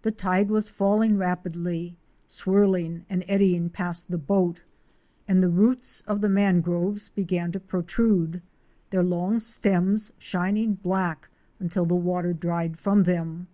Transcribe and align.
The 0.00 0.10
tide 0.12 0.48
was 0.48 0.70
falling 0.70 1.18
rapidly, 1.18 1.98
swirling 2.26 3.04
and 3.10 3.22
eddying 3.28 3.68
past 3.68 4.10
the 4.10 4.16
boat, 4.16 4.62
and 5.28 5.42
the 5.42 5.50
roots 5.50 6.00
of 6.06 6.22
the 6.22 6.28
mangroves 6.30 7.10
began 7.10 7.52
to 7.52 7.60
protrude, 7.60 8.40
their 8.88 9.02
long 9.04 9.40
stems 9.40 10.10
shining 10.16 10.76
black 10.76 11.28
until 11.60 11.84
the 11.84 11.94
water 11.94 12.32
dried 12.32 12.78
from 12.78 13.02
them. 13.02 13.46